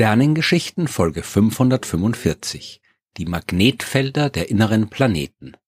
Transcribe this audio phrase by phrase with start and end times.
[0.00, 2.80] Sternengeschichten Folge 545
[3.18, 5.58] Die Magnetfelder der inneren Planeten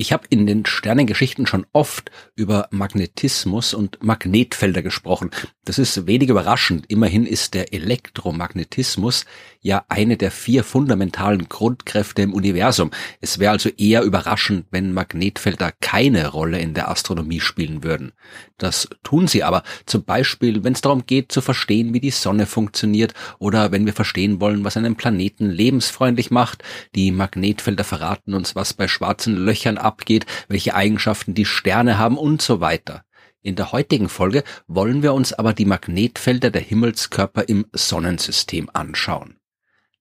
[0.00, 5.30] ich habe in den Sternengeschichten schon oft über Magnetismus und Magnetfelder gesprochen.
[5.64, 6.84] Das ist wenig überraschend.
[6.86, 9.26] Immerhin ist der Elektromagnetismus
[9.60, 12.92] ja eine der vier fundamentalen Grundkräfte im Universum.
[13.20, 18.12] Es wäre also eher überraschend, wenn Magnetfelder keine Rolle in der Astronomie spielen würden.
[18.56, 22.46] Das tun sie aber, zum Beispiel, wenn es darum geht zu verstehen, wie die Sonne
[22.46, 26.62] funktioniert oder wenn wir verstehen wollen, was einen Planeten lebensfreundlich macht.
[26.94, 32.40] Die Magnetfelder verraten uns, was bei schwarzen Löchern abgeht, welche Eigenschaften die Sterne haben und
[32.40, 33.02] so weiter.
[33.42, 39.37] In der heutigen Folge wollen wir uns aber die Magnetfelder der Himmelskörper im Sonnensystem anschauen.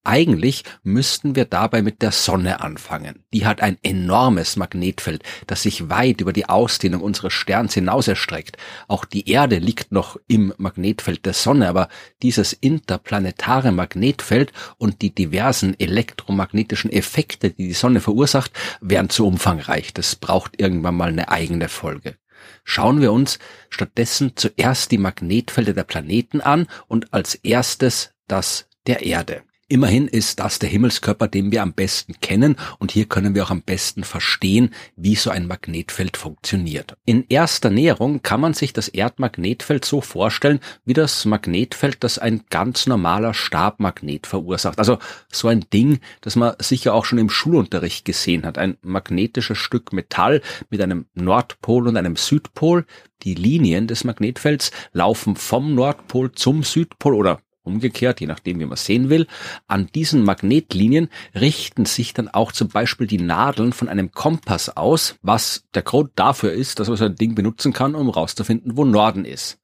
[0.04, 3.26] Eigentlich müssten wir dabei mit der Sonne anfangen.
[3.34, 8.58] Die hat ein enormes Magnetfeld, das sich weit über die Ausdehnung unseres Sterns hinaus erstreckt.
[8.88, 11.90] Auch die Erde liegt noch im Magnetfeld der Sonne, aber
[12.22, 19.94] dieses interplanetare Magnetfeld und die diversen elektromagnetischen Effekte, die die Sonne verursacht, wären zu umfangreich.
[19.94, 22.16] Das braucht irgendwann mal eine eigene Folge.
[22.64, 29.06] Schauen wir uns stattdessen zuerst die Magnetfelder der Planeten an und als erstes das der
[29.06, 29.44] Erde.
[29.70, 33.52] Immerhin ist das der Himmelskörper, den wir am besten kennen und hier können wir auch
[33.52, 36.96] am besten verstehen, wie so ein Magnetfeld funktioniert.
[37.04, 42.46] In erster Näherung kann man sich das Erdmagnetfeld so vorstellen, wie das Magnetfeld, das ein
[42.50, 44.80] ganz normaler Stabmagnet verursacht.
[44.80, 48.58] Also so ein Ding, das man sicher auch schon im Schulunterricht gesehen hat.
[48.58, 52.86] Ein magnetisches Stück Metall mit einem Nordpol und einem Südpol.
[53.24, 58.78] Die Linien des Magnetfelds laufen vom Nordpol zum Südpol oder Umgekehrt, je nachdem, wie man
[58.78, 59.28] sehen will,
[59.68, 65.16] an diesen Magnetlinien richten sich dann auch zum Beispiel die Nadeln von einem Kompass aus,
[65.22, 68.86] was der Grund dafür ist, dass man so ein Ding benutzen kann, um rauszufinden, wo
[68.86, 69.60] Norden ist.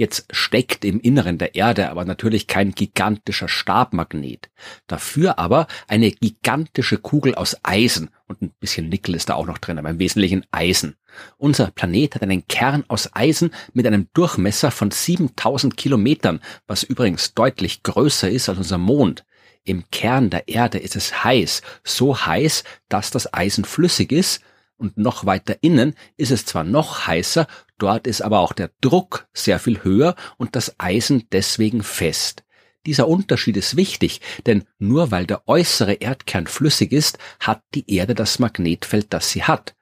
[0.00, 4.48] Jetzt steckt im Inneren der Erde aber natürlich kein gigantischer Stabmagnet.
[4.86, 9.58] Dafür aber eine gigantische Kugel aus Eisen und ein bisschen Nickel ist da auch noch
[9.58, 10.96] drin, aber im Wesentlichen Eisen.
[11.36, 17.34] Unser Planet hat einen Kern aus Eisen mit einem Durchmesser von 7000 Kilometern, was übrigens
[17.34, 19.26] deutlich größer ist als unser Mond.
[19.64, 24.40] Im Kern der Erde ist es heiß, so heiß, dass das Eisen flüssig ist,
[24.80, 27.46] und noch weiter innen ist es zwar noch heißer,
[27.78, 32.44] dort ist aber auch der Druck sehr viel höher und das Eisen deswegen fest.
[32.86, 38.14] Dieser Unterschied ist wichtig, denn nur weil der äußere Erdkern flüssig ist, hat die Erde
[38.14, 39.74] das Magnetfeld, das sie hat.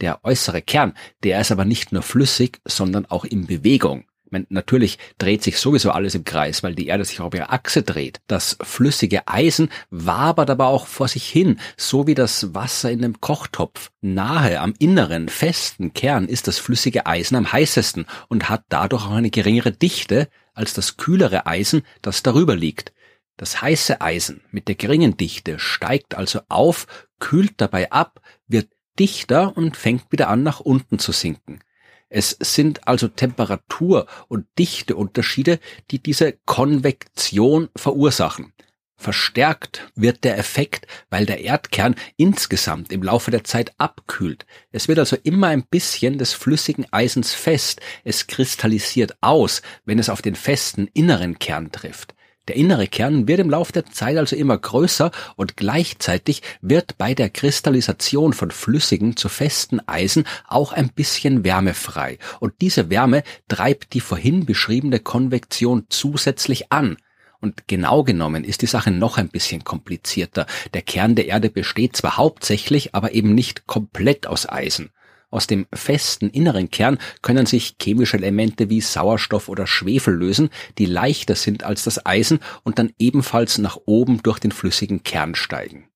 [0.00, 0.94] Der äußere Kern,
[1.24, 4.07] der ist aber nicht nur flüssig, sondern auch in Bewegung.
[4.30, 7.82] Meine, natürlich dreht sich sowieso alles im Kreis, weil die Erde sich auf ihrer Achse
[7.82, 8.20] dreht.
[8.26, 13.20] Das flüssige Eisen wabert aber auch vor sich hin, so wie das Wasser in einem
[13.20, 13.90] Kochtopf.
[14.00, 19.12] Nahe am inneren, festen Kern ist das flüssige Eisen am heißesten und hat dadurch auch
[19.12, 22.92] eine geringere Dichte als das kühlere Eisen, das darüber liegt.
[23.36, 26.86] Das heiße Eisen mit der geringen Dichte steigt also auf,
[27.20, 28.68] kühlt dabei ab, wird
[28.98, 31.60] dichter und fängt wieder an nach unten zu sinken.
[32.08, 35.60] Es sind also Temperatur- und Dichteunterschiede,
[35.90, 38.52] die diese Konvektion verursachen.
[39.00, 44.44] Verstärkt wird der Effekt, weil der Erdkern insgesamt im Laufe der Zeit abkühlt.
[44.72, 47.80] Es wird also immer ein bisschen des flüssigen Eisens fest.
[48.02, 52.16] Es kristallisiert aus, wenn es auf den festen inneren Kern trifft.
[52.48, 57.12] Der innere Kern wird im Laufe der Zeit also immer größer und gleichzeitig wird bei
[57.12, 62.18] der Kristallisation von flüssigen zu festen Eisen auch ein bisschen Wärme frei.
[62.40, 66.96] Und diese Wärme treibt die vorhin beschriebene Konvektion zusätzlich an.
[67.40, 70.46] Und genau genommen ist die Sache noch ein bisschen komplizierter.
[70.72, 74.90] Der Kern der Erde besteht zwar hauptsächlich, aber eben nicht komplett aus Eisen.
[75.30, 80.86] Aus dem festen inneren Kern können sich chemische Elemente wie Sauerstoff oder Schwefel lösen, die
[80.86, 85.88] leichter sind als das Eisen und dann ebenfalls nach oben durch den flüssigen Kern steigen.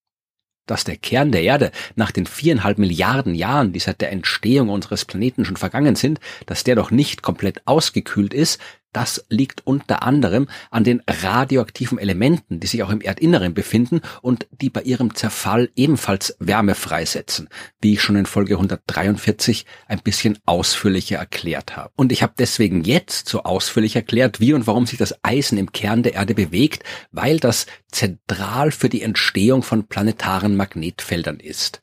[0.67, 5.05] Dass der Kern der Erde nach den viereinhalb Milliarden Jahren, die seit der Entstehung unseres
[5.05, 8.61] Planeten schon vergangen sind, dass der doch nicht komplett ausgekühlt ist,
[8.93, 14.47] das liegt unter anderem an den radioaktiven Elementen, die sich auch im Erdinneren befinden und
[14.51, 17.49] die bei ihrem Zerfall ebenfalls Wärme freisetzen,
[17.81, 21.91] wie ich schon in Folge 143 ein bisschen ausführlicher erklärt habe.
[21.97, 25.73] Und ich habe deswegen jetzt so ausführlich erklärt, wie und warum sich das Eisen im
[25.73, 31.83] Kern der Erde bewegt, weil das zentral für die Entstehung von planetaren Magnetfeldern ist.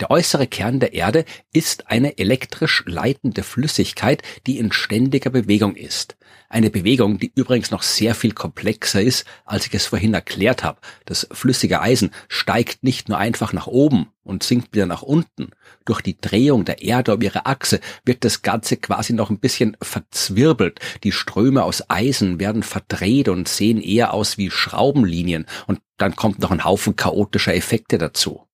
[0.00, 1.24] Der äußere Kern der Erde
[1.54, 6.15] ist eine elektrisch leitende Flüssigkeit, die in ständiger Bewegung ist.
[6.48, 10.80] Eine Bewegung, die übrigens noch sehr viel komplexer ist, als ich es vorhin erklärt habe.
[11.04, 15.50] Das flüssige Eisen steigt nicht nur einfach nach oben und sinkt wieder nach unten.
[15.84, 19.76] Durch die Drehung der Erde um ihre Achse wird das Ganze quasi noch ein bisschen
[19.82, 20.80] verzwirbelt.
[21.02, 26.38] Die Ströme aus Eisen werden verdreht und sehen eher aus wie Schraubenlinien und dann kommt
[26.38, 28.46] noch ein Haufen chaotischer Effekte dazu.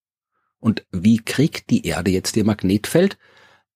[0.60, 3.18] Und wie kriegt die Erde jetzt ihr Magnetfeld?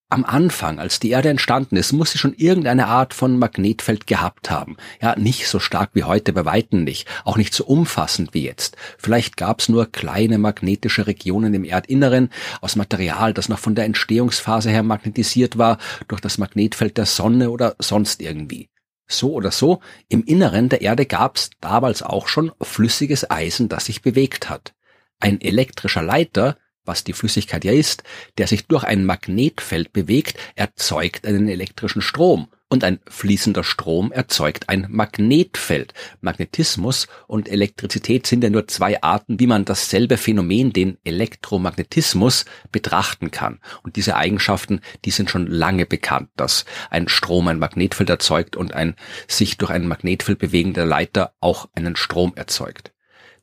[0.09, 4.49] Am Anfang, als die Erde entstanden ist, muss sie schon irgendeine Art von Magnetfeld gehabt
[4.49, 4.77] haben.
[5.01, 7.07] Ja, nicht so stark wie heute, bei Weitem nicht.
[7.25, 8.77] Auch nicht so umfassend wie jetzt.
[8.97, 12.29] Vielleicht gab es nur kleine magnetische Regionen im Erdinneren
[12.61, 15.77] aus Material, das noch von der Entstehungsphase her magnetisiert war,
[16.07, 18.69] durch das Magnetfeld der Sonne oder sonst irgendwie.
[19.07, 23.85] So oder so, im Inneren der Erde gab es damals auch schon flüssiges Eisen, das
[23.85, 24.73] sich bewegt hat.
[25.19, 26.57] Ein elektrischer Leiter,
[26.87, 28.03] was die Flüssigkeit ja ist,
[28.37, 32.47] der sich durch ein Magnetfeld bewegt, erzeugt einen elektrischen Strom.
[32.69, 35.93] Und ein fließender Strom erzeugt ein Magnetfeld.
[36.19, 42.43] Magnetismus und Elektrizität sind ja nur zwei Arten, wie man dasselbe Phänomen, den Elektromagnetismus,
[42.73, 43.61] betrachten kann.
[43.83, 48.73] Und diese Eigenschaften, die sind schon lange bekannt, dass ein Strom ein Magnetfeld erzeugt und
[48.73, 48.95] ein
[49.29, 52.91] sich durch ein Magnetfeld bewegender Leiter auch einen Strom erzeugt.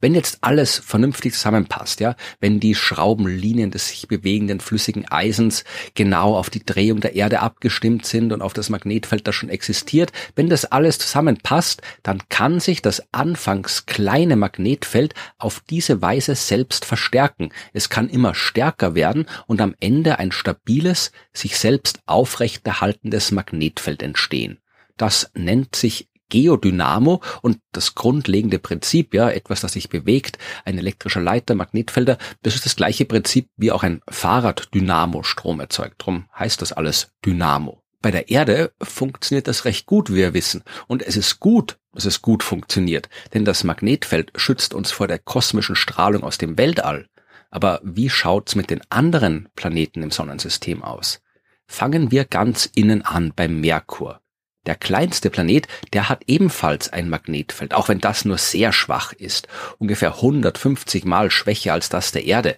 [0.05, 5.65] Wenn jetzt alles vernünftig zusammenpasst, ja, wenn die Schraubenlinien des sich bewegenden flüssigen Eisens
[5.95, 10.13] genau auf die Drehung der Erde abgestimmt sind und auf das Magnetfeld, das schon existiert,
[10.37, 16.85] wenn das alles zusammenpasst, dann kann sich das anfangs kleine Magnetfeld auf diese Weise selbst
[16.85, 17.49] verstärken.
[17.73, 24.59] Es kann immer stärker werden und am Ende ein stabiles, sich selbst aufrechterhaltendes Magnetfeld entstehen.
[24.99, 31.21] Das nennt sich Geodynamo und das grundlegende Prinzip, ja, etwas, das sich bewegt, ein elektrischer
[31.21, 35.95] Leiter, Magnetfelder, das ist das gleiche Prinzip, wie auch ein Fahrrad Dynamo Strom erzeugt.
[35.99, 37.83] Drum heißt das alles Dynamo.
[38.03, 40.63] Bei der Erde funktioniert das recht gut, wie wir wissen.
[40.89, 45.19] Und es ist gut, dass es gut funktioniert, denn das Magnetfeld schützt uns vor der
[45.19, 47.09] kosmischen Strahlung aus dem Weltall.
[47.51, 51.23] Aber wie schaut's mit den anderen Planeten im Sonnensystem aus?
[51.67, 54.21] Fangen wir ganz innen an beim Merkur.
[54.67, 59.49] Der kleinste Planet, der hat ebenfalls ein Magnetfeld, auch wenn das nur sehr schwach ist,
[59.79, 62.57] ungefähr 150 mal schwächer als das der Erde.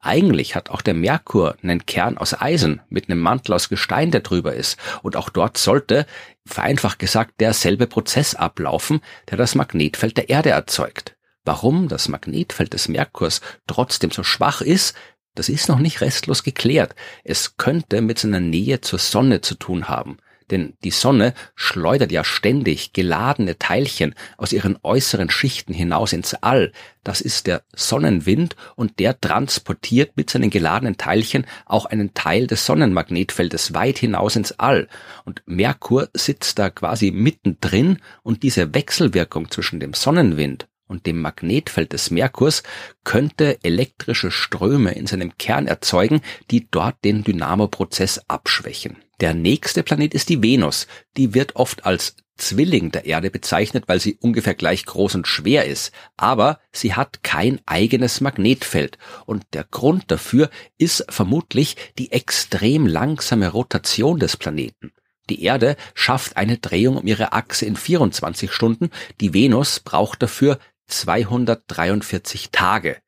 [0.00, 4.20] Eigentlich hat auch der Merkur einen Kern aus Eisen mit einem Mantel aus Gestein, der
[4.20, 6.06] drüber ist, und auch dort sollte,
[6.44, 9.00] vereinfacht gesagt, derselbe Prozess ablaufen,
[9.30, 11.16] der das Magnetfeld der Erde erzeugt.
[11.44, 14.96] Warum das Magnetfeld des Merkurs trotzdem so schwach ist,
[15.34, 16.94] das ist noch nicht restlos geklärt.
[17.22, 20.18] Es könnte mit seiner Nähe zur Sonne zu tun haben.
[20.50, 26.72] Denn die Sonne schleudert ja ständig geladene Teilchen aus ihren äußeren Schichten hinaus ins All.
[27.02, 32.66] Das ist der Sonnenwind und der transportiert mit seinen geladenen Teilchen auch einen Teil des
[32.66, 34.88] Sonnenmagnetfeldes weit hinaus ins All.
[35.24, 41.92] Und Merkur sitzt da quasi mittendrin und diese Wechselwirkung zwischen dem Sonnenwind und dem Magnetfeld
[41.92, 42.62] des Merkurs
[43.04, 46.20] könnte elektrische Ströme in seinem Kern erzeugen,
[46.50, 48.96] die dort den Dynamoprozess abschwächen.
[49.20, 50.86] Der nächste Planet ist die Venus.
[51.16, 55.64] Die wird oft als Zwilling der Erde bezeichnet, weil sie ungefähr gleich groß und schwer
[55.64, 55.92] ist.
[56.18, 58.98] Aber sie hat kein eigenes Magnetfeld.
[59.24, 64.92] Und der Grund dafür ist vermutlich die extrem langsame Rotation des Planeten.
[65.30, 68.90] Die Erde schafft eine Drehung um ihre Achse in 24 Stunden.
[69.20, 70.58] Die Venus braucht dafür
[70.88, 72.98] 243 Tage.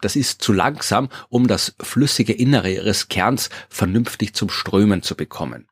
[0.00, 5.66] Das ist zu langsam, um das flüssige Innere ihres Kerns vernünftig zum Strömen zu bekommen.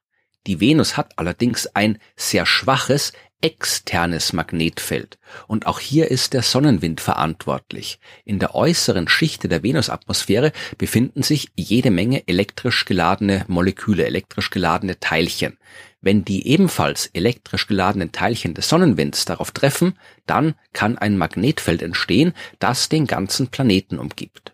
[0.47, 7.03] Die Venus hat allerdings ein sehr schwaches externes Magnetfeld und auch hier ist der Sonnenwind
[7.03, 7.99] verantwortlich.
[8.25, 14.99] In der äußeren Schichte der Venusatmosphäre befinden sich jede Menge elektrisch geladene Moleküle, elektrisch geladene
[14.99, 15.59] Teilchen.
[16.05, 22.35] Wenn die ebenfalls elektrisch geladenen Teilchen des Sonnenwinds darauf treffen, dann kann ein Magnetfeld entstehen,
[22.59, 24.53] das den ganzen Planeten umgibt.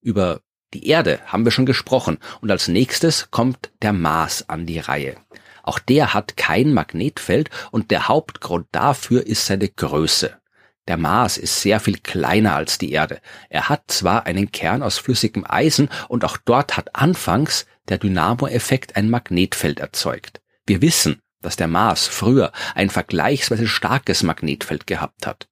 [0.00, 0.42] Über
[0.72, 5.16] die Erde haben wir schon gesprochen und als nächstes kommt der Mars an die Reihe.
[5.64, 10.38] Auch der hat kein Magnetfeld und der Hauptgrund dafür ist seine Größe.
[10.86, 13.20] Der Mars ist sehr viel kleiner als die Erde.
[13.50, 18.94] Er hat zwar einen Kern aus flüssigem Eisen und auch dort hat anfangs der Dynamo-Effekt
[18.94, 20.41] ein Magnetfeld erzeugt.
[20.66, 25.48] Wir wissen, dass der Mars früher ein vergleichsweise starkes Magnetfeld gehabt hat.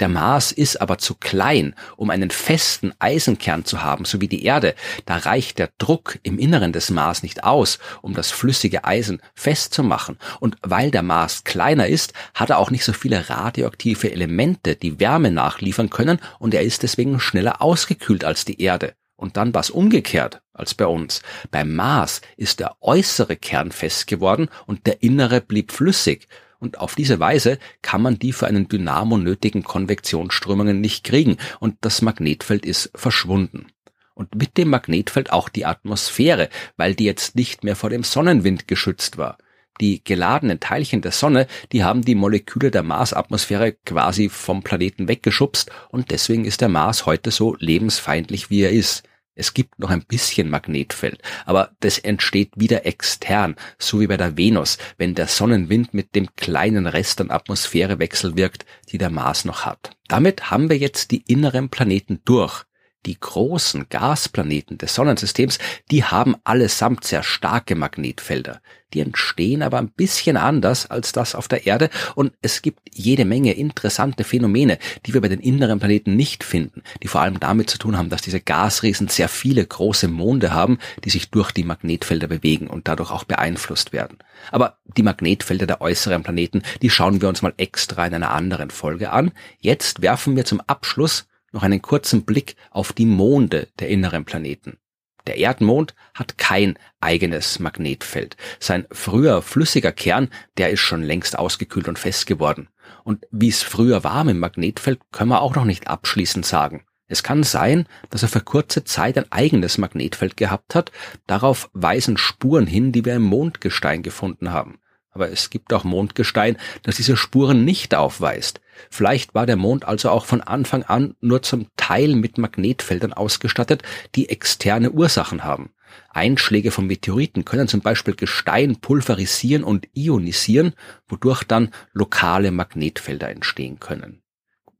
[0.00, 4.44] Der Mars ist aber zu klein, um einen festen Eisenkern zu haben, so wie die
[4.44, 4.74] Erde.
[5.04, 10.18] Da reicht der Druck im Inneren des Mars nicht aus, um das flüssige Eisen festzumachen.
[10.40, 14.98] Und weil der Mars kleiner ist, hat er auch nicht so viele radioaktive Elemente, die
[14.98, 18.94] Wärme nachliefern können, und er ist deswegen schneller ausgekühlt als die Erde.
[19.16, 21.22] Und dann war es umgekehrt als bei uns.
[21.50, 26.28] Beim Mars ist der äußere Kern fest geworden und der innere blieb flüssig.
[26.58, 31.76] Und auf diese Weise kann man die für einen Dynamo nötigen Konvektionsströmungen nicht kriegen und
[31.80, 33.66] das Magnetfeld ist verschwunden.
[34.14, 38.68] Und mit dem Magnetfeld auch die Atmosphäre, weil die jetzt nicht mehr vor dem Sonnenwind
[38.68, 39.38] geschützt war.
[39.82, 45.72] Die geladenen Teilchen der Sonne, die haben die Moleküle der Marsatmosphäre quasi vom Planeten weggeschubst
[45.90, 49.02] und deswegen ist der Mars heute so lebensfeindlich, wie er ist.
[49.34, 54.36] Es gibt noch ein bisschen Magnetfeld, aber das entsteht wieder extern, so wie bei der
[54.36, 59.66] Venus, wenn der Sonnenwind mit dem kleinen Rest an Atmosphäre wechselwirkt, die der Mars noch
[59.66, 59.96] hat.
[60.06, 62.66] Damit haben wir jetzt die inneren Planeten durch.
[63.04, 65.58] Die großen Gasplaneten des Sonnensystems,
[65.90, 68.60] die haben allesamt sehr starke Magnetfelder.
[68.94, 73.24] Die entstehen aber ein bisschen anders als das auf der Erde und es gibt jede
[73.24, 77.70] Menge interessante Phänomene, die wir bei den inneren Planeten nicht finden, die vor allem damit
[77.70, 81.64] zu tun haben, dass diese Gasriesen sehr viele große Monde haben, die sich durch die
[81.64, 84.18] Magnetfelder bewegen und dadurch auch beeinflusst werden.
[84.50, 88.70] Aber die Magnetfelder der äußeren Planeten, die schauen wir uns mal extra in einer anderen
[88.70, 89.32] Folge an.
[89.58, 94.78] Jetzt werfen wir zum Abschluss noch einen kurzen Blick auf die Monde der inneren Planeten.
[95.26, 98.36] Der Erdmond hat kein eigenes Magnetfeld.
[98.58, 102.68] Sein früher flüssiger Kern, der ist schon längst ausgekühlt und fest geworden.
[103.04, 106.84] Und wie es früher war im Magnetfeld, können wir auch noch nicht abschließend sagen.
[107.06, 110.90] Es kann sein, dass er für kurze Zeit ein eigenes Magnetfeld gehabt hat.
[111.26, 114.78] Darauf weisen Spuren hin, die wir im Mondgestein gefunden haben.
[115.12, 118.60] Aber es gibt auch Mondgestein, das diese Spuren nicht aufweist.
[118.90, 123.82] Vielleicht war der Mond also auch von Anfang an nur zum Teil mit Magnetfeldern ausgestattet,
[124.14, 125.70] die externe Ursachen haben.
[126.10, 130.74] Einschläge von Meteoriten können zum Beispiel Gestein pulverisieren und ionisieren,
[131.06, 134.22] wodurch dann lokale Magnetfelder entstehen können.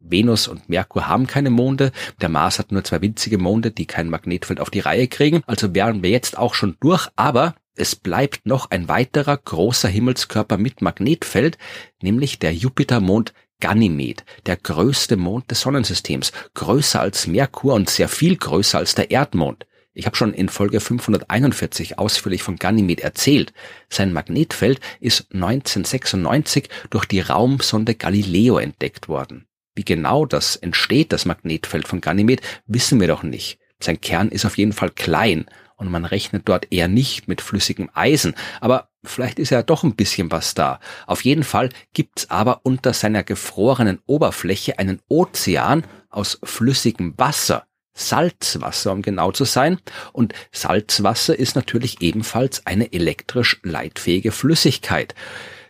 [0.04, 4.08] Venus und Merkur haben keine Monde, der Mars hat nur zwei winzige Monde, die kein
[4.08, 8.46] Magnetfeld auf die Reihe kriegen, also wären wir jetzt auch schon durch, aber es bleibt
[8.46, 11.56] noch ein weiterer großer Himmelskörper mit Magnetfeld,
[12.02, 18.36] nämlich der Jupitermond Ganymed, der größte Mond des Sonnensystems, größer als Merkur und sehr viel
[18.36, 19.66] größer als der Erdmond.
[19.94, 23.52] Ich habe schon in Folge 541 ausführlich von Ganymed erzählt.
[23.88, 29.46] Sein Magnetfeld ist 1996 durch die Raumsonde Galileo entdeckt worden.
[29.74, 33.58] Wie genau das entsteht, das Magnetfeld von Ganymed, wissen wir doch nicht.
[33.80, 35.46] Sein Kern ist auf jeden Fall klein
[35.82, 39.96] und man rechnet dort eher nicht mit flüssigem Eisen, aber vielleicht ist ja doch ein
[39.96, 40.78] bisschen was da.
[41.06, 47.66] Auf jeden Fall gibt's aber unter seiner gefrorenen Oberfläche einen Ozean aus flüssigem Wasser.
[47.94, 49.78] Salzwasser, um genau zu sein.
[50.14, 55.14] Und Salzwasser ist natürlich ebenfalls eine elektrisch leitfähige Flüssigkeit.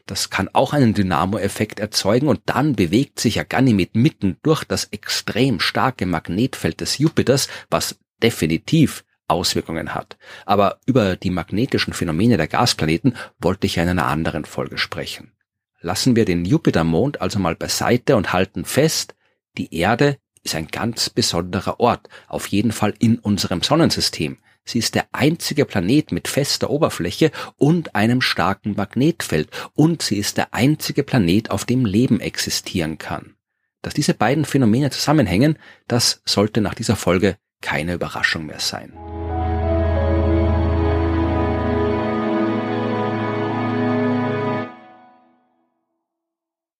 [0.06, 4.84] Das kann auch einen Dynamo-Effekt erzeugen und dann bewegt sich ja Ganymed mitten durch das
[4.92, 10.16] extrem starke Magnetfeld des Jupiters, was definitiv Auswirkungen hat.
[10.46, 15.32] Aber über die magnetischen Phänomene der Gasplaneten wollte ich in einer anderen Folge sprechen.
[15.80, 19.14] Lassen wir den Jupitermond also mal beiseite und halten fest,
[19.58, 24.38] die Erde ist ein ganz besonderer Ort, auf jeden Fall in unserem Sonnensystem.
[24.64, 30.36] Sie ist der einzige Planet mit fester Oberfläche und einem starken Magnetfeld und sie ist
[30.36, 33.34] der einzige Planet, auf dem Leben existieren kann.
[33.82, 35.58] Dass diese beiden Phänomene zusammenhängen,
[35.88, 38.92] das sollte nach dieser Folge keine Überraschung mehr sein.